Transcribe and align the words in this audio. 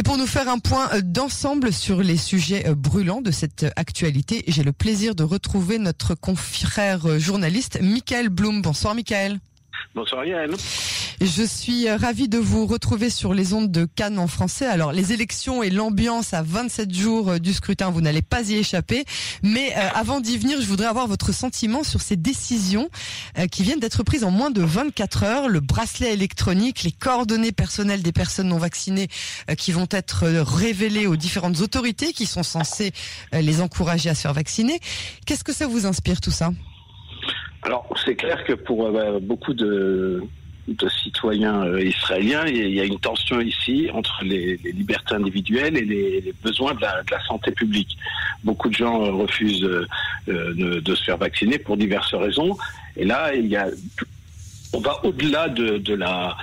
Et 0.00 0.02
pour 0.02 0.16
nous 0.16 0.26
faire 0.26 0.48
un 0.48 0.58
point 0.58 0.88
d'ensemble 1.02 1.74
sur 1.74 2.02
les 2.02 2.16
sujets 2.16 2.64
brûlants 2.74 3.20
de 3.20 3.30
cette 3.30 3.66
actualité, 3.76 4.44
j'ai 4.48 4.62
le 4.62 4.72
plaisir 4.72 5.14
de 5.14 5.24
retrouver 5.24 5.78
notre 5.78 6.14
confrère 6.14 7.18
journaliste 7.18 7.78
Michael 7.82 8.30
Blum. 8.30 8.62
Bonsoir 8.62 8.94
Michael. 8.94 9.40
Bonsoir 9.94 10.24
Yael. 10.24 10.54
Je 11.20 11.42
suis 11.42 11.86
euh, 11.86 11.98
ravie 11.98 12.28
de 12.28 12.38
vous 12.38 12.64
retrouver 12.64 13.10
sur 13.10 13.34
les 13.34 13.52
ondes 13.52 13.70
de 13.70 13.84
Cannes 13.84 14.18
en 14.18 14.26
français. 14.26 14.64
Alors 14.64 14.90
les 14.90 15.12
élections 15.12 15.62
et 15.62 15.68
l'ambiance 15.68 16.32
à 16.32 16.42
27 16.42 16.94
jours 16.94 17.28
euh, 17.32 17.38
du 17.38 17.52
scrutin, 17.52 17.90
vous 17.90 18.00
n'allez 18.00 18.22
pas 18.22 18.48
y 18.48 18.54
échapper. 18.54 19.04
Mais 19.42 19.74
euh, 19.76 19.88
avant 19.94 20.20
d'y 20.20 20.38
venir, 20.38 20.62
je 20.62 20.66
voudrais 20.66 20.86
avoir 20.86 21.08
votre 21.08 21.32
sentiment 21.32 21.82
sur 21.84 22.00
ces 22.00 22.16
décisions 22.16 22.88
qui 23.50 23.62
viennent 23.62 23.80
d'être 23.80 24.02
prises 24.02 24.24
en 24.24 24.30
moins 24.30 24.50
de 24.50 24.62
24 24.62 25.22
heures. 25.24 25.48
Le 25.48 25.60
bracelet 25.60 26.14
électronique, 26.14 26.84
les 26.84 26.92
coordonnées 26.92 27.52
personnelles 27.52 28.02
des 28.02 28.12
personnes 28.12 28.48
non 28.48 28.58
vaccinées 28.58 29.08
qui 29.58 29.72
vont 29.72 29.88
être 29.90 30.26
révélées 30.26 31.06
aux 31.06 31.16
différentes 31.16 31.60
autorités 31.60 32.12
qui 32.12 32.26
sont 32.26 32.42
censées 32.42 32.92
les 33.32 33.60
encourager 33.60 34.08
à 34.08 34.14
se 34.14 34.22
faire 34.22 34.34
vacciner. 34.34 34.80
Qu'est-ce 35.26 35.44
que 35.44 35.52
ça 35.52 35.66
vous 35.66 35.86
inspire 35.86 36.20
tout 36.20 36.30
ça? 36.30 36.50
Alors, 37.62 37.86
c'est 38.04 38.14
clair 38.14 38.42
que 38.44 38.54
pour 38.54 38.90
beaucoup 39.20 39.52
de, 39.52 40.22
citoyens 41.02 41.64
euh, 41.64 41.82
israéliens. 41.82 42.46
Il 42.46 42.70
y 42.70 42.80
a 42.80 42.84
une 42.84 42.98
tension 42.98 43.40
ici 43.40 43.90
entre 43.92 44.22
les, 44.22 44.56
libertés 44.56 45.14
individuelles 45.14 45.76
et 45.76 45.84
les, 45.84 46.34
besoins 46.42 46.74
de 46.74 46.80
la, 46.80 47.24
santé 47.26 47.50
publique. 47.52 47.96
Beaucoup 48.44 48.68
de 48.68 48.74
gens 48.74 49.02
euh, 49.02 49.10
refusent 49.10 49.64
euh, 49.64 50.80
de, 50.80 50.94
se 50.94 51.04
faire 51.04 51.18
vacciner 51.18 51.58
pour 51.58 51.76
diverses 51.76 52.14
raisons. 52.14 52.56
Et 52.96 53.04
là, 53.04 53.34
il 53.34 53.46
y 53.46 53.56
a, 53.56 53.66
on 54.72 54.80
va 54.80 55.04
au-delà 55.04 55.48
de, 55.48 55.94
la 55.94 56.36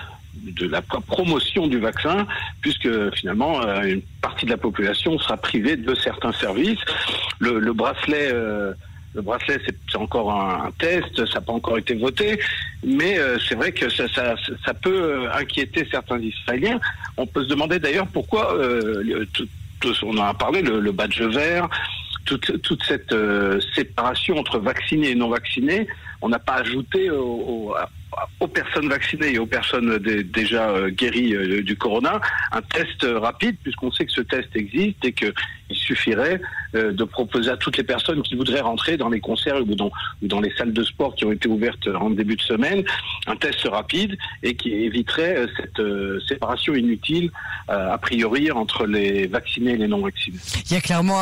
de 0.43 0.67
la 0.67 0.81
promotion 0.81 1.67
du 1.67 1.79
vaccin, 1.79 2.27
puisque 2.61 3.15
finalement 3.15 3.61
une 3.83 4.01
partie 4.21 4.45
de 4.45 4.51
la 4.51 4.57
population 4.57 5.17
sera 5.17 5.35
privée 5.35 5.77
de 5.77 5.95
certains 5.95 6.31
services. 6.31 6.79
Le, 7.39 7.73
bracelet 7.73 8.31
le 9.17 9.23
bracelet, 9.23 9.59
c'est 9.91 9.97
encore 9.97 10.31
un, 10.31 10.71
test, 10.77 11.25
ça 11.25 11.39
n'a 11.39 11.41
pas 11.41 11.53
encore 11.53 11.79
été 11.79 11.95
voté, 11.95 12.39
mais 12.83 13.17
euh, 13.17 13.37
c'est 13.39 13.55
vrai 13.55 13.71
que 13.71 13.89
ça, 13.89 14.03
peut 14.79 15.01
euh, 15.01 15.33
inquiéter 15.33 15.87
certains 15.89 16.19
Israéliens. 16.19 16.79
On 17.17 17.25
peut 17.25 17.43
se 17.43 17.49
demander 17.49 17.79
d'ailleurs 17.79 18.05
pourquoi, 18.07 18.53
euh, 18.53 19.25
on 20.03 20.17
en 20.19 20.23
a 20.23 20.35
parlé, 20.35 20.61
le, 20.61 20.91
badge 20.91 21.19
vert, 21.19 21.67
toute 22.25 22.83
cette 22.83 23.15
séparation 23.73 24.37
entre 24.37 24.59
vaccinés 24.59 25.11
et 25.11 25.15
non 25.15 25.29
vaccinés, 25.29 25.87
on 26.21 26.29
n'a 26.29 26.39
pas 26.39 26.55
ajouté 26.55 27.09
au, 27.09 27.73
aux 28.39 28.47
personnes 28.47 28.87
vaccinées 28.87 29.33
et 29.33 29.39
aux 29.39 29.45
personnes 29.45 29.97
déjà 29.97 30.69
euh, 30.69 30.89
guéries 30.89 31.35
euh, 31.35 31.63
du 31.63 31.75
corona 31.75 32.21
un 32.51 32.61
test 32.61 33.05
rapide, 33.05 33.57
puisqu'on 33.63 33.91
sait 33.91 34.05
que 34.05 34.11
ce 34.11 34.21
test 34.21 34.49
existe 34.55 35.03
et 35.03 35.11
qu'il 35.11 35.33
suffirait 35.71 36.39
euh, 36.75 36.91
de 36.91 37.03
proposer 37.03 37.49
à 37.49 37.57
toutes 37.57 37.77
les 37.77 37.83
personnes 37.83 38.21
qui 38.21 38.35
voudraient 38.35 38.61
rentrer 38.61 38.97
dans 38.97 39.09
les 39.09 39.19
concerts 39.19 39.57
ou 39.61 39.75
dans, 39.75 40.39
les 40.39 40.51
salles 40.55 40.73
de 40.73 40.83
sport 40.83 41.15
qui 41.15 41.25
ont 41.25 41.31
été 41.31 41.47
ouvertes 41.47 41.87
en 41.87 42.11
début 42.11 42.35
de 42.35 42.41
semaine, 42.41 42.83
un 43.25 43.35
test 43.35 43.67
rapide 43.67 44.17
et 44.43 44.55
qui 44.55 44.71
éviterait 44.71 45.47
cette 45.57 45.81
séparation 46.27 46.75
inutile, 46.75 47.31
a 47.67 47.97
priori, 47.97 48.51
entre 48.51 48.85
les 48.85 49.27
vaccinés 49.27 49.71
et 49.71 49.77
les 49.77 49.87
non 49.87 50.01
vaccinés. 50.01 50.37
Il 50.69 50.73
y 50.73 50.77
a 50.77 50.81
clairement 50.81 51.19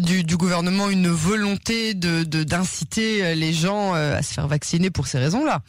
du, 0.00 0.36
gouvernement 0.36 0.90
une 0.90 1.08
volonté 1.08 1.94
de 1.94 2.24
d'inciter 2.24 3.34
les 3.34 3.52
gens 3.52 3.94
à 3.94 4.22
se 4.22 4.34
faire 4.34 4.46
vacciner 4.46 4.90
pour 4.90 5.06
ces 5.06 5.18
raisons-là. 5.18 5.62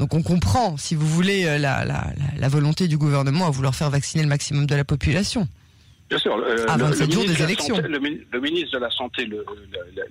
Donc 0.00 0.14
on 0.14 0.22
comprend, 0.22 0.78
si 0.78 0.94
vous 0.94 1.06
voulez, 1.06 1.44
euh, 1.44 1.58
la, 1.58 1.84
la, 1.84 2.06
la 2.38 2.48
volonté 2.48 2.88
du 2.88 2.96
gouvernement 2.96 3.46
à 3.46 3.50
vouloir 3.50 3.74
faire 3.74 3.90
vacciner 3.90 4.22
le 4.22 4.30
maximum 4.30 4.64
de 4.64 4.74
la 4.74 4.82
population. 4.82 5.46
Bien 6.08 6.18
sûr. 6.18 6.36
Euh, 6.36 6.64
à 6.68 6.78
27 6.78 7.12
jours 7.12 7.24
des 7.26 7.42
élections. 7.42 7.76
le, 7.76 8.40
ministre 8.40 8.78
de 8.78 8.82
la 8.82 8.90
Santé 8.90 9.28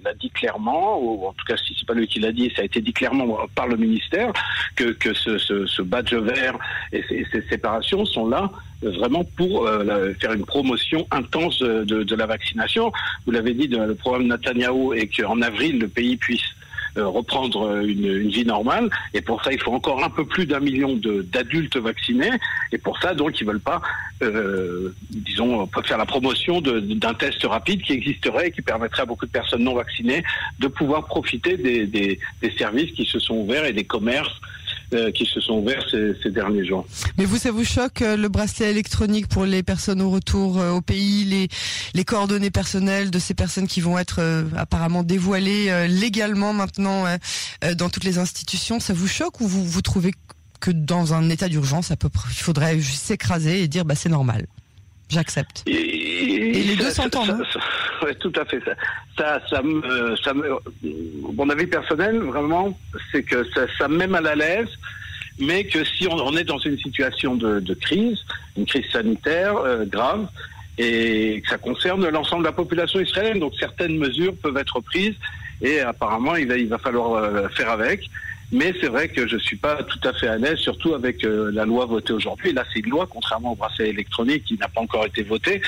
l'a 0.04 0.14
dit 0.14 0.30
clairement, 0.30 1.00
ou 1.02 1.26
en 1.26 1.34
tout 1.34 1.44
cas, 1.45 1.58
si 1.58 1.76
c'est 1.78 1.88
pas 1.88 1.95
lui 1.95 2.08
qui 2.08 2.20
l'a 2.20 2.32
dit, 2.32 2.52
ça 2.56 2.62
a 2.62 2.66
été 2.66 2.82
dit 2.82 2.94
clairement 2.94 3.40
par 3.55 3.67
le 3.67 3.78
ministère, 3.78 4.32
que, 4.76 4.92
que 4.92 5.11
ce, 5.16 5.39
ce, 5.39 5.66
ce 5.66 5.82
badge 5.82 6.14
vert 6.14 6.58
et 6.94 7.04
ces, 7.10 7.26
ces, 7.32 7.42
séparations 7.49 8.05
sont 8.05 8.30
là 8.30 8.52
vraiment 8.83 9.23
pour 9.23 9.66
euh, 9.66 10.14
faire 10.22 10.33
une 10.33 10.45
promotion 10.45 11.08
intense 11.10 11.60
de, 11.60 12.04
de 12.04 12.16
la 12.16 12.28
vaccination. 12.28 12.94
Vous 13.26 13.32
l'avez 13.32 13.55
dit, 13.55 13.67
le 13.67 13.95
programme 13.95 14.28
Netanyahu 14.28 14.95
et 14.95 15.08
qu'en 15.08 15.42
avril, 15.42 15.80
le 15.80 15.88
pays 15.88 16.16
puisse 16.16 16.39
euh, 16.42 16.58
reprendre 16.95 17.82
une, 17.82 18.05
une, 18.05 18.30
vie 18.30 18.45
normale. 18.45 18.89
Et 19.14 19.22
pour 19.22 19.44
ça, 19.44 19.52
il 19.52 19.61
faut 19.61 19.73
encore 19.73 20.04
un 20.04 20.10
peu 20.10 20.26
plus 20.26 20.45
d'un 20.45 20.60
million 20.60 20.95
d'adultes 20.95 21.77
vaccinés. 21.77 22.32
Et 22.72 22.77
pour 22.77 23.00
ça, 23.00 23.14
donc, 23.14 23.39
ils 23.39 23.48
veulent 23.48 23.60
pas, 23.60 23.82
euh, 24.22 24.94
disons, 25.10 25.67
faire 25.83 25.98
la 25.98 26.05
promotion 26.05 26.61
d'un 26.61 27.14
test 27.14 27.44
rapide 27.44 27.82
qui 27.82 27.94
existerait 27.94 28.48
et 28.48 28.52
qui 28.52 28.61
permettrait 28.61 29.04
à 29.04 29.05
beaucoup 29.05 29.26
de 29.26 29.32
personnes 29.32 29.64
non 29.64 29.76
vaccinées 29.76 30.23
de 30.60 30.67
pouvoir 30.67 31.05
profiter 31.05 31.58
des, 31.58 32.20
services 32.58 32.92
qui 32.92 33.05
se 33.05 33.20
sont 33.20 33.36
ouverts 33.36 33.66
et 33.66 33.73
des 33.73 33.86
commerces 33.86 34.28
euh, 34.30 34.58
qui 35.14 35.26
se 35.26 35.39
sont 35.39 35.60
ouverts 35.60 35.86
ces, 35.89 36.32
derniers 36.32 36.66
jours. 36.66 36.86
Mais 37.17 37.26
vous, 37.26 37.38
ça 37.38 37.52
vous 37.52 37.64
choque 37.64 38.02
euh, 38.02 38.17
le 38.17 38.30
bracelet 38.30 38.72
électronique 38.72 39.27
pour 39.27 39.45
les 39.45 39.64
personnes 39.64 40.02
au 40.02 40.10
retour 40.10 40.60
euh, 40.60 40.72
au 40.72 40.82
pays, 40.82 41.26
les, 41.26 41.48
les 41.94 42.04
coordonnées 42.04 42.52
personnelles 42.52 43.11
de 43.11 43.20
ces 43.20 43.33
personnes 43.33 43.67
qui 43.67 43.82
vont 43.82 43.98
être 43.98 44.20
apparemment 44.55 45.04
dévoilées 45.04 45.88
légalement 45.88 46.54
maintenant 46.54 47.05
dans 47.78 47.89
toutes 47.89 48.04
les 48.04 48.17
institutions, 48.17 48.80
ça 48.80 48.94
vous 48.94 49.08
choque 49.08 49.42
ou 49.42 49.48
vous, 49.48 49.66
vous 49.66 49.82
trouvez 49.82 50.11
que 50.60 50.72
dans 50.72 51.14
un 51.14 51.30
état 51.30 51.49
d'urgence, 51.49 51.92
il 51.92 52.44
faudrait 52.44 52.80
juste 52.80 53.04
s'écraser 53.04 53.64
et 53.64 53.67
dire 53.67 53.86
bah 53.86 53.95
c'est 53.95 54.10
normal? 54.10 54.48
J'accepte. 55.10 55.64
Et, 55.66 55.98
les 56.52 56.76
deux 56.76 56.89
s'entendent. 56.89 57.30
Hein 57.30 57.60
oui, 58.04 58.11
tout 58.20 58.33
à 58.36 58.45
fait. 58.45 58.61
Ça, 58.65 58.76
ça, 59.17 59.42
ça, 59.49 59.61
me, 59.61 60.15
ça 60.17 60.33
me, 60.33 60.43
mon 61.33 61.49
avis 61.49 61.67
personnel, 61.67 62.17
vraiment, 62.20 62.77
c'est 63.11 63.23
que 63.23 63.43
ça, 63.54 63.61
ça 63.77 63.87
me 63.87 63.98
met 63.98 64.08
mal 64.08 64.27
à 64.27 64.36
l'aise, 64.36 64.70
mais 65.39 65.65
que 65.65 65.83
si 65.83 66.08
on, 66.08 66.15
on 66.15 66.36
est 66.37 66.43
dans 66.43 66.58
une 66.58 66.77
situation 66.77 67.36
de, 67.36 67.60
de, 67.60 67.73
crise, 67.73 68.20
une 68.58 68.65
crise 68.65 68.86
sanitaire 68.92 69.58
euh, 69.58 69.86
grave, 69.86 70.27
et 70.77 71.42
que 71.42 71.49
ça 71.49 71.58
concerne 71.58 72.08
l'ensemble 72.08 72.43
de 72.43 72.48
la 72.48 72.54
population 72.54 72.99
israélienne, 72.99 73.39
donc 73.39 73.54
certaines 73.60 73.98
mesures 73.98 74.36
peuvent 74.42 74.58
être 74.58 74.80
prises, 74.81 75.16
et 75.61 75.81
apparemment, 75.81 76.36
il 76.36 76.48
va, 76.48 76.58
il 76.58 76.70
va 76.70 76.77
falloir 76.77 77.14
euh, 77.14 77.49
faire 77.49 77.70
avec. 77.70 78.10
Mais 78.52 78.73
c'est 78.81 78.87
vrai 78.87 79.10
que 79.10 79.27
je 79.27 79.37
suis 79.37 79.58
pas 79.58 79.83
tout 79.83 79.99
à 80.08 80.14
fait 80.14 80.27
à 80.27 80.37
l'aise, 80.37 80.58
surtout 80.58 80.95
avec 80.95 81.23
euh, 81.23 81.52
la 81.54 81.66
loi 81.66 81.86
votée 81.86 82.14
aujourd'hui. 82.14 82.52
Là, 82.52 82.64
c'est 82.73 82.80
une 82.80 82.89
loi, 82.89 83.08
contrairement 83.08 83.52
au 83.52 83.55
bracelet 83.55 83.89
électronique 83.89 84.45
qui 84.45 84.58
n'a 84.58 84.67
pas 84.67 84.81
encore 84.81 85.05
été 85.05 85.21
votée, 85.21 85.61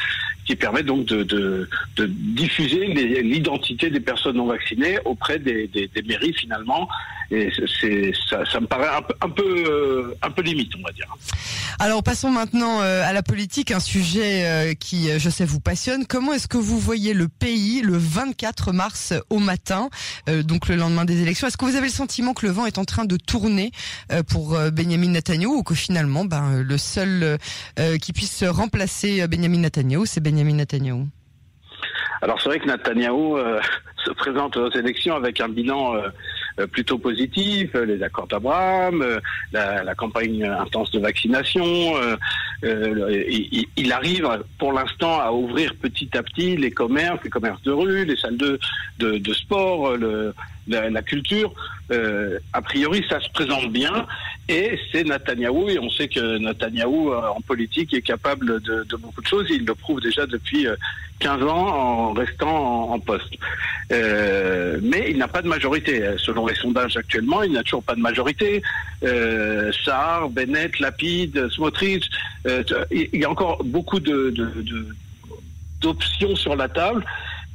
qui 0.51 0.57
permet 0.57 0.83
donc 0.83 1.05
de, 1.05 1.69
diffuser 1.97 2.87
l'identité 3.23 3.89
des 3.89 4.01
personnes 4.01 4.35
non 4.35 4.47
vaccinées 4.47 4.99
auprès 5.05 5.39
des, 5.39 5.69
mairies 6.05 6.33
finalement. 6.33 6.89
Et 7.33 7.49
ça, 8.29 8.59
me 8.59 8.65
paraît 8.65 8.89
euh, 9.39 10.13
un 10.21 10.31
peu 10.31 10.41
limite, 10.41 10.73
on 10.77 10.83
va 10.85 10.91
dire. 10.91 11.05
Alors 11.79 12.03
passons 12.03 12.29
maintenant 12.29 12.81
euh, 12.81 13.07
à 13.07 13.13
la 13.13 13.23
politique, 13.23 13.71
un 13.71 13.79
sujet 13.79 14.75
qui, 14.77 15.07
je 15.17 15.29
sais, 15.29 15.45
vous 15.45 15.61
passionne. 15.61 16.05
Comment 16.05 16.33
est-ce 16.33 16.49
que 16.49 16.57
vous 16.57 16.77
voyez 16.77 17.13
le 17.13 17.29
pays 17.29 17.81
le 17.81 17.97
24 17.97 18.73
mars 18.73 19.13
au 19.29 19.39
matin, 19.39 19.89
donc 20.27 20.67
le 20.67 20.75
lendemain 20.75 21.05
des 21.05 21.21
élections? 21.21 21.47
Est-ce 21.47 21.55
que 21.55 21.63
vous 21.63 21.77
avez 21.77 21.87
le 21.87 21.93
sentiment 21.93 22.33
que 22.33 22.45
le 22.45 22.51
vent 22.51 22.65
est 22.65 22.77
en 22.77 22.85
train 22.85 23.05
de 23.05 23.15
tourner 23.15 23.71
euh, 24.11 24.23
pour 24.23 24.55
euh, 24.55 24.71
Benjamin 24.71 25.09
Netanyahu 25.09 25.57
ou 25.57 25.63
que 25.63 25.75
finalement, 25.75 26.25
ben, 26.25 26.61
le 26.61 26.77
seul 26.77 27.37
euh, 27.79 27.97
qui 27.97 28.13
puisse 28.13 28.43
remplacer 28.43 29.27
Benjamin 29.27 29.59
Netanyahu, 29.59 30.05
c'est 30.05 30.21
Benjamin 30.21 30.40
Netanyahu 30.43 31.05
alors 32.23 32.39
c'est 32.39 32.49
vrai 32.49 32.59
que 32.59 32.67
Netanyahu 32.67 33.39
se 34.05 34.11
présente 34.11 34.55
aux 34.57 34.69
élections 34.71 35.15
avec 35.15 35.39
un 35.41 35.49
bilan 35.49 35.95
plutôt 36.71 36.99
positif, 36.99 37.73
les 37.73 38.03
accords 38.03 38.27
d'Abraham, 38.27 39.03
la, 39.51 39.95
campagne 39.95 40.43
intense 40.43 40.91
de 40.91 40.99
vaccination. 40.99 41.93
Il, 42.61 43.65
il, 43.75 43.91
arrive 43.91 44.27
pour 44.59 44.73
l'instant 44.73 45.19
à 45.19 45.31
ouvrir 45.31 45.73
petit 45.75 46.15
à 46.15 46.21
petit 46.21 46.57
les 46.57 46.69
commerces, 46.69 47.23
les 47.23 47.31
commerces 47.31 47.61
de 47.63 47.71
rue, 47.71 48.05
les 48.05 48.15
salles 48.15 48.37
de, 48.37 48.59
de, 48.99 49.17
de 49.17 49.33
sport, 49.33 49.97
le, 49.97 50.33
la, 50.67 51.01
culture, 51.01 51.53
euh, 51.91 52.39
a 52.53 52.61
priori, 52.61 53.03
ça 53.09 53.19
se 53.19 53.29
présente 53.31 53.71
bien. 53.71 54.05
Et 54.47 54.77
c'est 54.91 55.03
Netanyahou, 55.03 55.69
et 55.69 55.79
on 55.79 55.89
sait 55.89 56.07
que 56.07 56.37
Netanyahou, 56.37 57.11
euh, 57.11 57.21
en 57.27 57.41
politique, 57.41 57.93
est 57.93 58.01
capable 58.01 58.61
de, 58.61 58.85
beaucoup 58.97 59.21
de 59.21 59.27
choses. 59.27 59.47
Il 59.49 59.65
le 59.65 59.75
prouve 59.75 60.01
déjà 60.01 60.25
depuis 60.25 60.67
15 61.19 61.41
euh, 61.41 61.47
ans 61.47 61.67
en 61.67 62.13
restant 62.13 62.91
en, 62.91 62.99
poste. 62.99 63.33
Mais 63.89 65.07
il 65.09 65.17
n'a 65.17 65.27
pas 65.27 65.41
de 65.41 65.47
majorité. 65.47 66.03
Selon 66.17 66.45
les 66.47 66.55
sondages 66.55 66.97
actuellement, 66.97 67.43
il 67.43 67.53
n'a 67.53 67.63
toujours 67.63 67.83
pas 67.83 67.95
de 67.95 68.01
majorité. 68.01 68.61
Euh, 69.03 69.71
Bennett, 70.31 70.79
Lapide, 70.79 71.49
Smotrich, 71.49 72.09
il 72.45 73.09
y 73.13 73.25
a 73.25 73.29
encore 73.29 73.63
beaucoup 73.63 73.99
d'options 75.81 76.35
sur 76.35 76.55
la 76.55 76.69
table. 76.69 77.05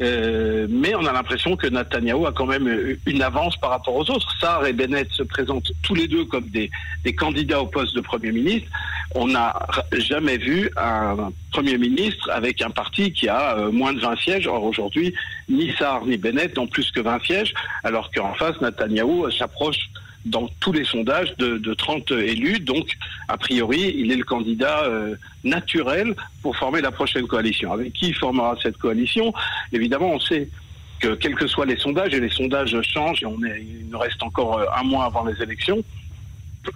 Euh, 0.03 0.67
mais 0.69 0.95
on 0.95 1.07
a 1.07 1.13
l'impression 1.13 1.57
que 1.57 1.67
Netanyahu 1.67 2.27
a 2.27 2.33
quand 2.33 2.47
même 2.47 2.97
une 3.07 3.23
avance 3.23 3.57
par 3.57 3.71
rapport 3.71 3.95
aux 3.95 4.11
autres. 4.11 4.29
Sarr 4.41 4.67
et 4.67 4.73
Bennett 4.73 5.11
se 5.11 5.23
présentent 5.23 5.73
tous 5.83 5.95
les 5.95 6.07
deux 6.07 6.27
comme 6.27 6.49
des, 6.49 6.71
des 7.05 7.15
candidats 7.15 7.63
au 7.63 7.67
poste 7.67 7.95
de 7.97 8.01
Premier 8.01 8.33
ministre. 8.33 8.69
on 9.15 9.27
n'a 9.29 9.59
jamais 9.93 10.37
vu 10.37 10.71
un 10.77 11.31
Premier 11.51 11.79
ministre 11.79 12.31
avec 12.31 12.61
un 12.61 12.71
parti 12.71 13.13
qui 13.13 13.29
a 13.29 13.57
euh, 13.57 13.73
moins 13.73 13.95
de 13.95 14.01
20 14.01 14.17
sièges. 14.19 14.47
Or 14.47 14.63
aujourd'hui, 14.65 15.15
ni 15.49 15.73
Sarr 15.79 16.05
ni 16.05 16.19
Bennett 16.19 16.55
n'ont 16.57 16.67
plus 16.67 16.91
que 16.91 17.01
20 17.01 17.25
sièges, 17.25 17.55
alors 17.83 18.11
qu'en 18.11 18.35
face, 18.35 18.61
Netanyahou 18.61 19.31
s'approche 19.31 19.79
dans 20.27 20.49
tous 20.61 20.73
les 20.73 20.85
sondages 20.85 21.35
de, 21.37 21.75
30 21.75 22.11
élus. 22.11 22.61
Donc, 22.61 22.97
a 23.29 23.37
priori, 23.37 23.95
il 23.97 24.13
est 24.13 24.17
le 24.17 24.25
candidat 24.25 24.85
euh, 24.85 25.15
naturel 25.45 26.15
pour 26.43 26.57
former 26.57 26.81
la 26.81 26.91
prochaine 26.91 27.27
coalition. 27.27 27.73
Avec 27.73 27.93
qui 27.93 28.13
formera 28.13 28.57
cette 28.63 28.77
coalition? 28.77 29.33
Évidemment, 29.73 30.13
on 30.13 30.21
sait 30.21 30.49
que 31.01 31.15
quels 31.15 31.35
que 31.35 31.47
soient 31.47 31.67
les 31.67 31.77
sondages, 31.77 32.15
et 32.15 32.21
les 32.21 32.31
sondages 32.31 32.77
changent, 32.83 33.23
et 33.23 33.27
on 33.27 33.39
il 33.45 33.89
nous 33.91 33.99
reste 33.99 34.23
encore 34.23 34.59
euh, 34.59 34.67
un 34.77 34.83
mois 34.83 35.05
avant 35.05 35.25
les 35.25 35.41
élections, 35.43 35.83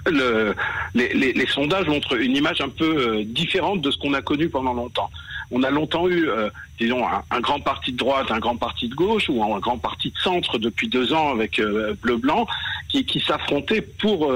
le, 0.06 0.54
les, 0.94 1.46
sondages 1.46 1.86
montrent 1.86 2.16
une 2.16 2.36
image 2.36 2.60
un 2.60 2.68
peu 2.68 2.84
euh, 2.84 3.24
différente 3.24 3.80
de 3.80 3.90
ce 3.90 3.98
qu'on 3.98 4.14
a 4.14 4.22
connu 4.22 4.48
pendant 4.48 4.72
longtemps. 4.72 5.10
On 5.50 5.62
a 5.62 5.70
longtemps 5.70 6.08
eu, 6.08 6.28
euh, 6.28 6.48
disons, 6.78 7.04
un, 7.06 7.40
grand 7.40 7.60
parti 7.60 7.92
de 7.92 7.96
droite, 7.96 8.30
un 8.30 8.38
grand 8.38 8.56
parti 8.56 8.88
de 8.88 8.94
gauche 8.94 9.28
ou 9.28 9.42
un 9.42 9.58
grand 9.58 9.78
parti 9.78 10.10
de 10.10 10.18
centre 10.18 10.58
depuis 10.58 10.88
deux 10.88 11.12
ans 11.12 11.30
avec 11.30 11.58
euh, 11.58 11.94
bleu-blanc 12.00 12.46
qui, 12.88 13.04
qui 13.04 13.20
s'affrontaient 13.20 13.82
pour 13.82 14.32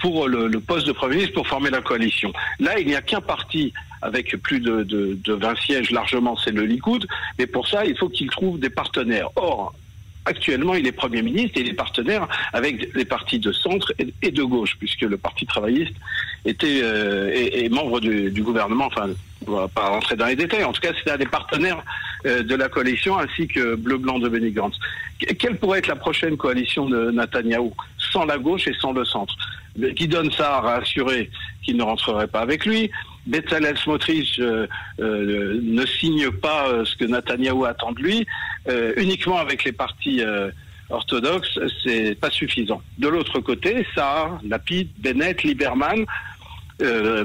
pour 0.00 0.28
le, 0.28 0.60
poste 0.60 0.86
de 0.86 0.92
Premier 0.92 1.14
ministre 1.14 1.34
pour 1.34 1.46
former 1.46 1.70
la 1.70 1.80
coalition. 1.80 2.30
Là, 2.60 2.78
il 2.78 2.86
n'y 2.86 2.94
a 2.94 3.00
qu'un 3.00 3.22
parti 3.22 3.72
avec 4.02 4.36
plus 4.42 4.60
de, 4.60 4.82
de, 4.82 5.18
de 5.24 5.32
20 5.32 5.56
sièges 5.56 5.90
largement, 5.92 6.36
c'est 6.36 6.50
le 6.50 6.66
Likoud, 6.66 7.06
mais 7.38 7.46
pour 7.46 7.66
ça, 7.66 7.86
il 7.86 7.96
faut 7.96 8.10
qu'il 8.10 8.28
trouve 8.28 8.58
des 8.58 8.68
partenaires. 8.68 9.30
Or, 9.36 9.72
actuellement, 10.24 10.74
il 10.74 10.86
est 10.86 10.92
Premier 10.92 11.22
ministre 11.22 11.58
et 11.58 11.62
il 11.62 11.68
est 11.68 11.74
partenaire 11.74 12.28
avec 12.52 12.94
les 12.94 13.04
partis 13.04 13.38
de 13.38 13.52
centre 13.52 13.92
et 14.22 14.30
de 14.30 14.42
gauche, 14.42 14.76
puisque 14.78 15.02
le 15.02 15.16
Parti 15.16 15.46
travailliste 15.46 15.94
était 16.44 16.80
euh, 16.82 17.30
est, 17.32 17.68
membre 17.68 18.00
du, 18.00 18.42
gouvernement. 18.42 18.86
Enfin, 18.86 19.10
on 19.46 19.52
va 19.52 19.68
pas 19.68 19.88
rentrer 19.88 20.16
dans 20.16 20.26
les 20.26 20.36
détails. 20.36 20.64
En 20.64 20.72
tout 20.72 20.80
cas, 20.80 20.92
c'est 21.02 21.10
un 21.10 21.16
des 21.16 21.26
partenaires 21.26 21.82
euh, 22.26 22.42
de 22.42 22.54
la 22.54 22.68
coalition, 22.68 23.18
ainsi 23.18 23.46
que 23.46 23.74
Bleu 23.74 23.98
Blanc 23.98 24.18
de 24.18 24.28
Benny 24.28 24.50
Gantz. 24.50 24.76
Quelle 25.38 25.56
pourrait 25.56 25.78
être 25.78 25.86
la 25.86 25.96
prochaine 25.96 26.36
coalition 26.36 26.88
de 26.88 27.10
Netanyahou 27.10 27.72
sans 27.98 28.24
la 28.24 28.38
gauche 28.38 28.66
et 28.66 28.74
sans 28.80 28.92
le 28.92 29.04
centre? 29.04 29.34
Donne 29.76 30.30
ça 30.32 30.58
a 30.58 30.76
assuré 30.76 31.30
qu'il 31.62 31.76
ne 31.76 31.82
rentrerait 31.82 32.28
pas 32.28 32.40
avec 32.40 32.64
lui? 32.64 32.90
Bezalel 33.26 33.76
Smotrich 33.78 34.38
euh, 34.38 34.66
euh, 35.00 35.60
ne 35.62 35.86
signe 35.86 36.30
pas 36.30 36.68
euh, 36.68 36.84
ce 36.84 36.96
que 36.96 37.04
Netanyahou 37.04 37.64
attend 37.64 37.92
de 37.92 38.00
lui. 38.00 38.26
uniquement 38.96 39.38
avec 39.38 39.64
les 39.64 39.72
partis 39.72 40.22
orthodoxes, 40.88 41.58
c'est 41.82 42.14
pas 42.18 42.30
suffisant. 42.30 42.80
De 42.98 43.08
l'autre 43.08 43.40
côté, 43.40 43.86
ça, 43.94 44.38
Lapid, 44.42 44.88
Bennett, 44.98 45.42
Lieberman, 45.42 46.06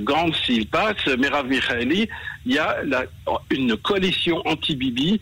Gantz, 0.01 0.35
s'il 0.45 0.67
passe, 0.67 1.05
Merav 1.17 1.47
Michaeli, 1.47 2.09
il 2.45 2.53
y 2.53 2.59
a 2.59 2.75
une 3.51 3.77
coalition 3.77 4.41
anti-Bibi 4.45 5.21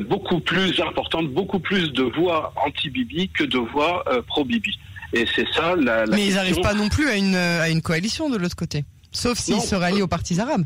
beaucoup 0.00 0.40
plus 0.40 0.80
importante, 0.80 1.28
beaucoup 1.28 1.60
plus 1.60 1.92
de 1.92 2.02
voix 2.02 2.52
anti-Bibi 2.66 3.28
que 3.28 3.44
de 3.44 3.58
voix 3.58 4.04
pro-Bibi. 4.26 4.76
Et 5.12 5.24
c'est 5.36 5.46
ça 5.54 5.76
la, 5.76 6.04
Mais 6.06 6.26
ils 6.26 6.34
n'arrivent 6.34 6.60
pas 6.60 6.74
non 6.74 6.88
plus 6.88 7.08
à 7.08 7.16
une, 7.16 7.36
à 7.36 7.68
une 7.68 7.82
coalition 7.82 8.30
de 8.30 8.36
l'autre 8.36 8.56
côté. 8.56 8.84
Sauf 9.12 9.38
s'ils 9.38 9.60
se 9.60 9.74
rallient 9.74 10.02
aux 10.02 10.08
partis 10.08 10.40
arabes. 10.40 10.64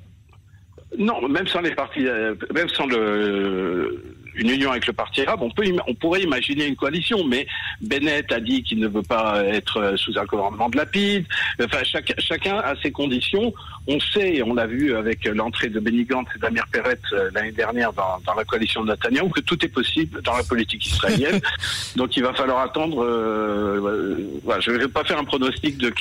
Non, 0.99 1.29
même 1.29 1.47
sans 1.49 1.61
les 1.61 1.75
partis, 1.75 2.07
euh, 2.07 2.35
même 2.55 2.69
sans 2.69 2.87
le, 2.87 4.16
une 4.37 4.51
union 4.51 4.71
avec 4.71 4.87
le 4.87 4.93
Parti 4.93 5.23
arabe, 5.23 5.43
on, 5.43 5.51
peut, 5.51 5.65
on 5.87 5.95
pourrait 5.95 6.23
imaginer 6.23 6.67
une 6.67 6.77
coalition, 6.77 7.25
mais 7.25 7.47
Bennett 7.81 8.31
a 8.33 8.41
dit 8.41 8.63
qu'il 8.63 8.81
ne 8.81 8.89
veut 8.89 9.03
pas 9.03 9.43
être 9.45 9.95
sous 9.97 10.19
un 10.19 10.25
gouvernement 10.25 10.69
de 10.69 10.77
lapide. 10.77 11.27
Enfin, 11.63 11.79
chacun 12.19 12.59
a 12.59 12.75
ses 12.83 12.93
conditions. 12.93 13.53
On 13.89 14.01
sait, 14.01 14.43
on 14.43 14.55
l'a 14.55 14.67
vu 14.67 14.95
avec 14.95 15.25
l'entrée 15.27 15.69
de 15.69 15.81
Benny 15.81 16.05
Gantz 16.05 16.29
et 16.35 16.39
d'Amir 16.39 16.65
Peretz 16.73 17.01
euh, 17.13 17.31
l'année 17.35 17.53
dernière 17.53 17.93
dans, 17.93 18.35
la 18.37 18.45
coalition 18.45 18.85
de 18.85 18.91
Netanyahu, 18.91 19.31
que 19.31 19.41
tout 19.41 19.65
est 19.65 19.69
possible 19.69 20.21
dans 20.23 20.37
la 20.37 20.43
politique 20.43 20.85
israélienne. 20.87 21.41
Donc 21.97 22.17
il 22.17 22.23
va 22.23 22.35
falloir 22.35 22.61
attendre. 22.61 23.03
Euh, 23.05 24.41
voilà, 24.45 24.61
je 24.61 24.73
ne 24.73 24.79
vais 24.79 24.89
pas 24.89 25.05
faire 25.05 25.19
un 25.19 25.25
pronostic 25.25 25.79
de 25.79 25.93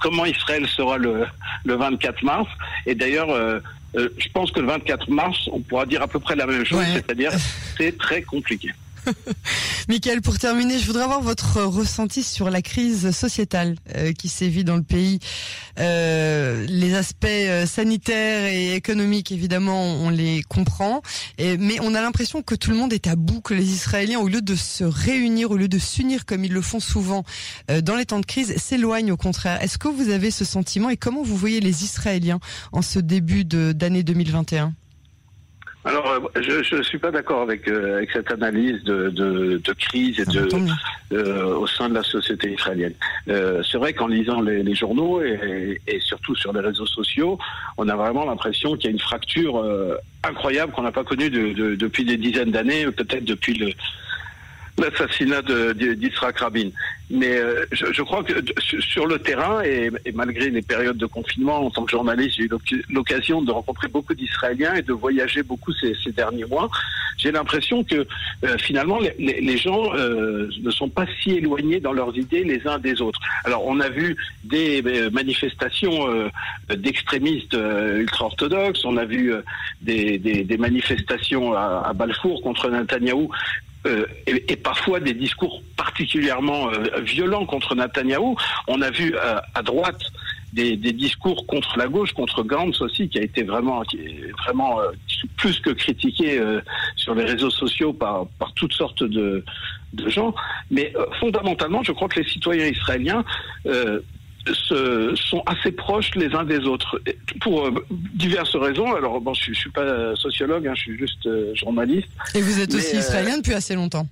comment 0.00 0.24
Israël 0.24 0.66
sera 0.66 0.96
le, 0.96 1.26
le 1.64 1.74
24 1.74 2.22
mars. 2.22 2.48
Et 2.86 2.94
d'ailleurs, 2.94 3.30
euh, 3.30 3.60
euh, 3.96 4.08
je 4.18 4.28
pense 4.32 4.50
que 4.50 4.60
le 4.60 4.66
24 4.66 5.10
mars, 5.10 5.48
on 5.52 5.60
pourra 5.60 5.86
dire 5.86 6.02
à 6.02 6.08
peu 6.08 6.18
près 6.18 6.36
la 6.36 6.46
même 6.46 6.64
chose, 6.64 6.84
c'est-à-dire 6.92 7.32
c'est 7.76 7.96
très 7.96 8.22
compliqué. 8.22 8.70
Michael, 9.88 10.22
pour 10.22 10.38
terminer, 10.38 10.78
je 10.78 10.86
voudrais 10.86 11.04
avoir 11.04 11.20
votre 11.20 11.62
ressenti 11.62 12.22
sur 12.22 12.50
la 12.50 12.62
crise 12.62 13.10
sociétale 13.10 13.76
euh, 13.96 14.12
qui 14.12 14.28
sévit 14.28 14.64
dans 14.64 14.76
le 14.76 14.82
pays. 14.82 15.18
Euh, 15.78 16.64
les 16.68 16.94
aspects 16.94 17.26
euh, 17.26 17.66
sanitaires 17.66 18.46
et 18.46 18.74
économiques, 18.74 19.32
évidemment, 19.32 19.82
on 19.82 20.10
les 20.10 20.42
comprend, 20.42 21.02
mais 21.38 21.78
on 21.80 21.94
a 21.94 22.00
l'impression 22.00 22.42
que 22.42 22.54
tout 22.54 22.70
le 22.70 22.76
monde 22.76 22.92
est 22.92 23.06
à 23.06 23.16
bout, 23.16 23.40
que 23.40 23.54
les 23.54 23.72
Israéliens, 23.72 24.18
au 24.18 24.28
lieu 24.28 24.40
de 24.40 24.54
se 24.54 24.84
réunir, 24.84 25.50
au 25.50 25.56
lieu 25.56 25.68
de 25.68 25.78
s'unir 25.78 26.24
comme 26.26 26.44
ils 26.44 26.52
le 26.52 26.62
font 26.62 26.80
souvent 26.80 27.24
dans 27.82 27.96
les 27.96 28.06
temps 28.06 28.20
de 28.20 28.26
crise, 28.26 28.56
s'éloignent 28.56 29.12
au 29.12 29.16
contraire. 29.16 29.60
Est-ce 29.62 29.78
que 29.78 29.88
vous 29.88 30.10
avez 30.10 30.30
ce 30.30 30.44
sentiment 30.44 30.90
et 30.90 30.96
comment 30.96 31.22
vous 31.22 31.36
voyez 31.36 31.60
les 31.60 31.84
Israéliens 31.84 32.40
en 32.72 32.82
ce 32.82 32.98
début 32.98 33.44
d'année 33.44 34.02
2021 34.02 34.74
alors, 35.86 36.06
euh, 36.08 36.40
je 36.40 36.76
ne 36.76 36.82
suis 36.82 36.98
pas 36.98 37.10
d'accord 37.10 37.42
avec, 37.42 37.68
euh, 37.68 37.98
avec 37.98 38.10
cette 38.10 38.32
analyse 38.32 38.82
de, 38.84 39.10
de, 39.10 39.60
de 39.62 39.72
crise 39.74 40.18
et 40.18 40.24
de, 40.24 40.48
euh, 41.12 41.54
au 41.56 41.66
sein 41.66 41.90
de 41.90 41.94
la 41.94 42.02
société 42.02 42.52
israélienne. 42.52 42.94
Euh, 43.28 43.62
c'est 43.70 43.76
vrai 43.76 43.92
qu'en 43.92 44.06
lisant 44.06 44.40
les, 44.40 44.62
les 44.62 44.74
journaux 44.74 45.20
et, 45.20 45.78
et, 45.86 46.00
surtout 46.00 46.34
sur 46.36 46.54
les 46.54 46.60
réseaux 46.60 46.86
sociaux, 46.86 47.38
on 47.76 47.86
a 47.90 47.96
vraiment 47.96 48.24
l'impression 48.24 48.76
qu'il 48.76 48.84
y 48.84 48.88
a 48.88 48.90
une 48.92 48.98
fracture 48.98 49.62
incroyable 50.22 50.72
qu'on 50.72 50.82
n'a 50.82 50.92
pas 50.92 51.04
connue 51.04 51.28
de, 51.28 51.74
depuis 51.74 52.04
des 52.06 52.16
dizaines 52.16 52.50
d'années, 52.50 52.86
peut-être 52.86 53.24
depuis 53.24 53.52
le, 53.52 53.70
l'assassinat 54.78 55.42
d'Israël 55.74 56.34
Rabin. 56.36 56.70
Mais 57.10 57.36
euh, 57.36 57.66
je, 57.70 57.92
je, 57.92 58.02
crois 58.02 58.24
que 58.24 58.32
sur 58.80 59.06
le 59.06 59.18
terrain, 59.18 59.62
et, 59.62 59.90
et, 60.06 60.12
malgré 60.12 60.48
les 60.48 60.62
périodes 60.62 60.96
de 60.96 61.04
confinement, 61.06 61.66
en 61.66 61.70
tant 61.70 61.84
que 61.84 61.90
journaliste, 61.90 62.36
j'ai 62.36 62.44
eu 62.44 62.50
l'occasion 62.88 63.42
de 63.42 63.50
rencontrer 63.50 63.88
beaucoup 63.88 64.14
d'Israéliens 64.14 64.74
et 64.74 64.82
de 64.82 64.92
voyager 64.94 65.42
beaucoup 65.42 65.72
ces, 65.74 65.94
ces 66.02 66.12
derniers 66.12 66.46
mois. 66.46 66.70
J'ai 67.18 67.30
l'impression 67.30 67.84
que 67.84 68.06
euh, 68.44 68.58
finalement, 68.58 68.98
les, 69.00 69.14
les 69.18 69.58
gens 69.58 69.94
euh, 69.94 70.48
ne 70.62 70.70
sont 70.70 70.88
pas 70.88 71.04
si 71.22 71.32
éloignés 71.32 71.78
dans 71.78 71.92
leurs 71.92 72.16
idées 72.16 72.42
les 72.42 72.66
uns 72.66 72.78
des 72.78 73.02
autres. 73.02 73.20
Alors, 73.44 73.66
on 73.66 73.80
a 73.80 73.90
vu 73.90 74.16
des 74.44 74.82
manifestations 75.12 76.30
d'extrémistes 76.68 77.54
ultra-orthodoxes, 77.54 78.84
on 78.84 78.96
a 78.96 79.04
vu 79.04 79.32
des, 79.82 80.18
des, 80.18 80.44
des 80.44 80.56
manifestations 80.56 81.54
à, 81.54 81.84
à 81.86 81.92
Balfour 81.92 82.42
contre 82.42 82.70
Netanyahou 82.70 83.30
euh, 83.86 84.06
et, 84.26 84.56
parfois 84.56 84.98
des 84.98 85.12
discours 85.12 85.62
particulièrement 85.76 86.70
euh, 86.70 87.00
violents 87.00 87.44
contre 87.44 87.74
Netanyahou. 87.74 88.34
On 88.66 88.80
a 88.80 88.90
vu 88.90 89.14
euh, 89.14 89.36
à 89.54 89.62
droite 89.62 90.00
des, 90.54 90.76
discours 90.76 91.46
contre 91.46 91.76
la 91.76 91.88
gauche, 91.88 92.12
contre 92.12 92.42
Gantz 92.44 92.80
aussi, 92.80 93.08
qui 93.08 93.18
a 93.18 93.22
été 93.22 93.42
vraiment, 93.42 93.82
vraiment 94.44 94.78
plus 95.36 95.58
que 95.58 95.70
critiqué 95.70 96.40
sur 96.94 97.16
les 97.16 97.24
réseaux 97.24 97.50
sociaux 97.50 97.92
par, 97.92 98.28
par 98.38 98.52
toutes 98.52 98.72
sortes 98.72 99.02
de 99.02 99.42
gens. 100.06 100.32
Mais 100.70 100.92
fondamentalement, 101.18 101.82
je 101.82 101.90
crois 101.90 102.06
que 102.06 102.20
les 102.20 102.28
citoyens 102.28 102.68
israéliens 102.68 103.24
se, 104.52 105.14
sont 105.16 105.42
assez 105.46 105.72
proches 105.72 106.14
les 106.14 106.34
uns 106.34 106.44
des 106.44 106.60
autres 106.60 107.00
pour 107.40 107.66
euh, 107.66 107.86
diverses 107.90 108.54
raisons. 108.56 108.94
Alors 108.94 109.20
bon, 109.20 109.34
je, 109.34 109.50
ne 109.50 109.54
suis 109.54 109.70
pas 109.70 110.14
sociologue, 110.16 110.66
hein, 110.66 110.74
je 110.74 110.82
suis 110.82 110.98
juste 110.98 111.26
euh, 111.26 111.54
journaliste. 111.54 112.08
Et 112.34 112.42
vous 112.42 112.60
êtes 112.60 112.74
aussi 112.74 112.96
euh, 112.96 113.00
israélien 113.00 113.38
depuis 113.38 113.54
assez 113.54 113.74
longtemps. 113.74 114.06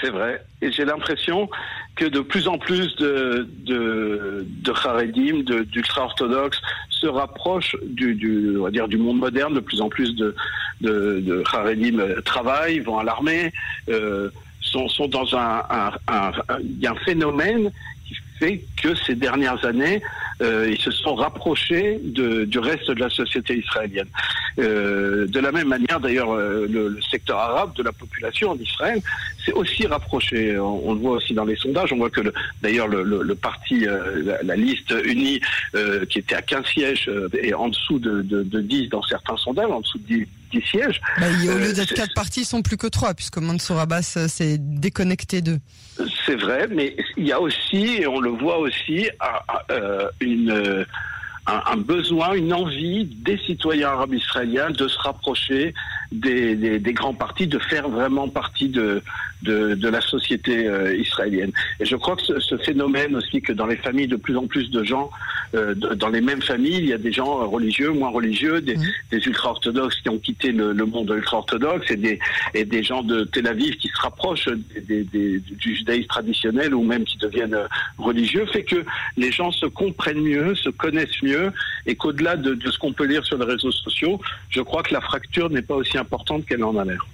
C'est 0.00 0.10
vrai. 0.10 0.44
Et 0.62 0.70
j'ai 0.70 0.84
l'impression 0.84 1.50
que 1.96 2.04
de 2.04 2.20
plus 2.20 2.46
en 2.46 2.58
plus 2.58 2.94
de, 2.96 3.48
de, 3.66 4.46
de 4.48 4.72
Haredim, 4.72 5.42
d'ultra-orthodoxes, 5.42 6.60
se 6.90 7.08
rapprochent 7.08 7.74
du, 7.84 8.14
du, 8.14 8.56
on 8.56 8.62
va 8.62 8.70
dire, 8.70 8.86
du 8.86 8.98
monde 8.98 9.18
moderne. 9.18 9.52
De 9.52 9.60
plus 9.60 9.80
en 9.80 9.88
plus 9.88 10.14
de, 10.14 10.36
de, 10.80 11.20
de 11.20 11.42
Haredim 11.52 11.98
travaillent, 12.24 12.78
vont 12.78 12.98
à 12.98 13.04
l'armée, 13.04 13.52
euh, 13.88 14.30
sont, 14.60 14.88
sont 14.88 15.08
dans 15.08 15.34
un, 15.36 15.62
un, 15.68 15.90
un, 16.06 16.32
un, 16.48 16.86
un 16.86 16.94
phénomène 17.04 17.72
que 18.76 18.94
ces 18.94 19.14
dernières 19.14 19.64
années, 19.64 20.02
euh, 20.40 20.70
ils 20.70 20.80
se 20.80 20.90
sont 20.90 21.14
rapprochés 21.14 22.00
de, 22.02 22.44
du 22.44 22.58
reste 22.58 22.88
de 22.90 23.00
la 23.00 23.10
société 23.10 23.58
israélienne. 23.58 24.08
Euh, 24.58 25.26
de 25.26 25.40
la 25.40 25.52
même 25.52 25.68
manière, 25.68 26.00
d'ailleurs, 26.00 26.32
euh, 26.32 26.66
le, 26.68 26.98
secteur 27.10 27.38
arabe 27.38 27.74
de 27.74 27.82
la 27.82 27.92
population 27.92 28.50
en 28.50 28.56
Israël 28.56 29.00
s'est 29.44 29.52
aussi 29.52 29.86
rapproché. 29.86 30.58
On, 30.58 30.94
le 30.94 31.00
voit 31.00 31.12
aussi 31.12 31.34
dans 31.34 31.44
les 31.44 31.56
sondages. 31.56 31.92
On 31.92 31.96
voit 31.96 32.10
que, 32.10 32.20
d'ailleurs, 32.62 32.88
le, 32.88 33.02
le, 33.02 33.34
parti, 33.34 33.86
euh, 33.86 34.38
la, 34.42 34.56
liste 34.56 34.94
unie, 35.04 35.40
euh, 35.74 36.04
qui 36.06 36.18
était 36.18 36.34
à 36.34 36.42
15 36.42 36.66
sièges, 36.66 37.10
est 37.32 37.54
en 37.54 37.68
dessous 37.68 37.98
de, 37.98 38.22
de, 38.22 38.42
de 38.42 38.60
10 38.60 38.88
dans 38.88 39.02
certains 39.02 39.36
sondages, 39.36 39.70
en 39.70 39.80
dessous 39.80 39.98
de 39.98 40.26
10 40.52 40.62
sièges. 40.62 41.00
Bah, 41.18 41.26
au 41.44 41.58
lieu 41.58 41.72
d'être 41.72 41.94
quatre 41.94 42.14
partis, 42.14 42.42
ils 42.42 42.46
sont 42.46 42.62
plus 42.62 42.76
que 42.76 42.86
trois, 42.86 43.14
puisque 43.14 43.38
Mansour 43.38 43.78
Abbas 43.78 44.18
s'est 44.28 44.58
déconnecté 44.58 45.40
d'eux. 45.40 45.58
C'est 46.26 46.36
vrai, 46.36 46.68
mais 46.70 46.96
il 47.16 47.26
y 47.26 47.32
a 47.32 47.40
aussi, 47.40 47.98
et 48.00 48.06
on 48.06 48.20
le 48.20 48.30
voit 48.30 48.58
aussi, 48.58 49.08
une, 50.20 50.29
un, 51.46 51.76
besoin, 51.76 52.34
une 52.34 52.52
envie 52.52 53.04
des 53.04 53.38
citoyens 53.38 53.88
arabes 53.88 54.14
israéliens 54.14 54.70
de 54.70 54.86
se 54.88 54.98
rapprocher 54.98 55.74
des, 56.12 56.80
grands 56.94 57.14
partis, 57.14 57.46
de 57.46 57.58
faire 57.58 57.88
vraiment 57.88 58.28
partie 58.28 58.68
de, 58.68 59.02
la 59.44 60.00
société 60.00 60.66
euh, 60.66 60.94
israélienne. 60.96 61.52
Et 61.80 61.84
je 61.84 61.96
crois 61.96 62.16
que 62.16 62.40
ce, 62.40 62.56
phénomène 62.58 63.16
aussi 63.16 63.40
que 63.40 63.52
dans 63.52 63.66
les 63.66 63.76
familles, 63.76 64.08
de 64.08 64.16
plus 64.16 64.36
en 64.36 64.46
plus 64.46 64.70
de 64.70 64.84
gens, 64.84 65.10
euh, 65.10 65.39
dans 65.52 66.08
les 66.08 66.20
mêmes 66.20 66.42
familles, 66.42 66.78
il 66.78 66.86
y 66.86 66.92
a 66.92 66.98
des 66.98 67.12
gens 67.12 67.48
religieux, 67.48 67.90
moins 67.90 68.10
religieux, 68.10 68.60
des, 68.60 68.76
mmh. 68.76 68.84
des 69.10 69.18
ultra-orthodoxes 69.18 70.00
qui 70.00 70.08
ont 70.08 70.18
quitté 70.18 70.52
le, 70.52 70.72
le 70.72 70.86
monde 70.86 71.12
ultra-orthodoxe 71.14 71.90
et 71.90 71.96
des, 71.96 72.18
et 72.54 72.64
des 72.64 72.82
gens 72.82 73.02
de 73.02 73.24
Tel 73.24 73.46
Aviv 73.46 73.76
qui 73.76 73.88
se 73.88 74.00
rapprochent 74.00 74.48
des, 74.88 75.04
du 75.04 75.74
judaïsme 75.74 76.06
traditionnel 76.06 76.74
ou 76.74 76.84
même 76.84 77.04
qui 77.04 77.18
deviennent 77.18 77.54
euh, 77.54 77.66
religieux, 77.98 78.46
fait 78.46 78.64
que 78.64 78.84
les 79.16 79.32
gens 79.32 79.50
se 79.50 79.66
comprennent 79.66 80.22
mieux, 80.22 80.54
se 80.54 80.68
connaissent 80.68 81.22
mieux 81.22 81.52
et 81.86 81.96
qu'au-delà 81.96 82.36
de, 82.36 82.54
de 82.54 82.70
ce 82.70 82.78
qu'on 82.78 82.92
peut 82.92 83.06
lire 83.06 83.24
sur 83.24 83.38
les 83.38 83.44
réseaux 83.44 83.72
sociaux, 83.72 84.20
je 84.50 84.60
crois 84.60 84.82
que 84.82 84.94
la 84.94 85.00
fracture 85.00 85.50
n'est 85.50 85.62
pas 85.62 85.74
aussi 85.74 85.98
importante 85.98 86.46
qu'elle 86.46 86.64
en 86.64 86.76
a 86.76 86.84
l'air. 86.84 87.06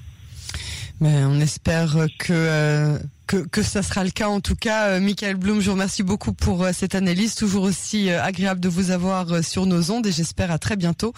Mais 1.00 1.24
on 1.24 1.40
espère 1.40 1.94
que, 2.18 2.32
euh, 2.32 2.98
que, 3.26 3.46
que 3.46 3.62
ça 3.62 3.82
sera 3.82 4.04
le 4.04 4.10
cas. 4.10 4.28
En 4.28 4.40
tout 4.40 4.56
cas, 4.56 4.88
euh, 4.88 5.00
Michael 5.00 5.36
Blum, 5.36 5.60
je 5.60 5.66
vous 5.66 5.72
remercie 5.72 6.02
beaucoup 6.02 6.32
pour 6.32 6.64
euh, 6.64 6.70
cette 6.72 6.94
analyse. 6.94 7.34
Toujours 7.34 7.64
aussi 7.64 8.10
agréable 8.10 8.60
de 8.60 8.68
vous 8.68 8.90
avoir 8.90 9.44
sur 9.44 9.66
nos 9.66 9.90
ondes 9.90 10.06
et 10.06 10.12
j'espère 10.12 10.50
à 10.50 10.58
très 10.58 10.76
bientôt 10.76 11.12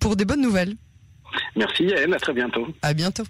pour 0.00 0.16
des 0.16 0.24
bonnes 0.24 0.42
nouvelles. 0.42 0.74
Merci, 1.56 1.84
elle. 1.84 2.14
À 2.14 2.18
très 2.18 2.32
bientôt. 2.32 2.66
À 2.82 2.94
bientôt. 2.94 3.24